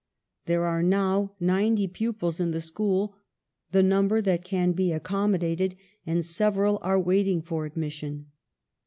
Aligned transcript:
"There 0.47 0.65
are 0.65 0.81
now 0.81 1.33
ninety 1.39 1.85
pupils 1.87 2.39
in 2.39 2.49
the 2.49 2.59
school 2.59 3.15
(the 3.71 3.83
number 3.83 4.19
that 4.19 4.43
can 4.43 4.71
be 4.71 4.91
accommodated) 4.91 5.75
and 6.07 6.25
several 6.25 6.79
are 6.81 6.99
waiting 6.99 7.43
for 7.43 7.67
admission. 7.67 8.31